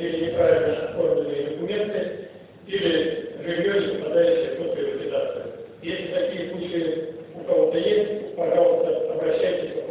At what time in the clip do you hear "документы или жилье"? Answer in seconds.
1.50-3.80